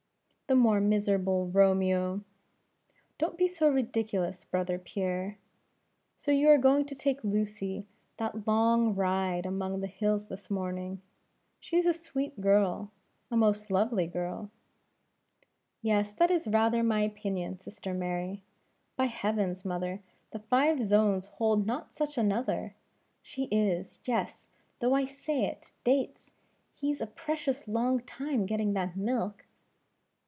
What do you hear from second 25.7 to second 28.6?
Dates! he's a precious long time